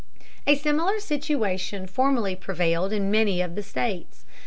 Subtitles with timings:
[0.47, 4.25] A similar situation formerly prevailed in many of the states.